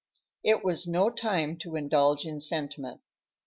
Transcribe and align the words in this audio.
It 0.43 0.65
was 0.65 0.87
no 0.87 1.11
time 1.11 1.57
to 1.57 1.75
indulge 1.75 2.25
in 2.25 2.39
sentiment. 2.39 3.01